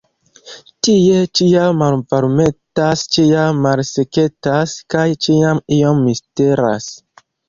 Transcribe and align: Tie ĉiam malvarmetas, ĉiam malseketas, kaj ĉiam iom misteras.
Tie 0.85 1.17
ĉiam 1.39 1.75
malvarmetas, 1.81 3.03
ĉiam 3.15 3.59
malseketas, 3.65 4.73
kaj 4.95 5.05
ĉiam 5.27 5.61
iom 5.77 6.01
misteras. 6.07 6.89